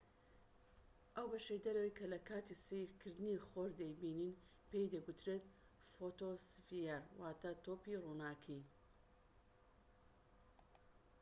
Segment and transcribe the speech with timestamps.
[1.15, 4.33] ئەو بەشەی دەرەوەی کە لە کاتی سەیرکردنی خۆر دەیبینین
[4.69, 5.45] پێی دەگوترێت
[5.91, 8.59] فۆتۆسفیەر، واتە"تۆپی ڕووناکى